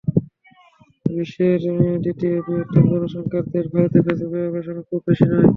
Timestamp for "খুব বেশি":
4.89-5.25